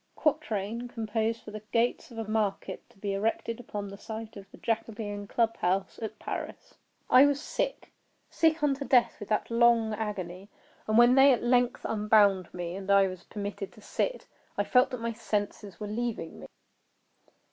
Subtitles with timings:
[0.15, 4.49] [Quatrain composed for the gates of a market to be erected upon the site of
[4.49, 6.73] the Jacobin Club House at Paris.]
[7.07, 10.49] I was sick—sick unto death with that long agony;
[10.87, 14.25] and when they at length unbound me, and I was permitted to sit,
[14.57, 16.47] I felt that my senses were leaving me.